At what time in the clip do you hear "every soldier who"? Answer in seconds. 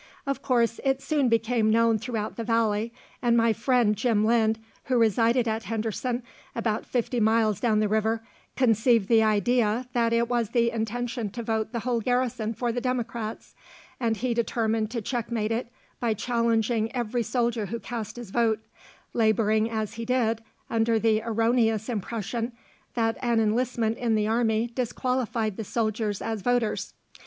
16.95-17.79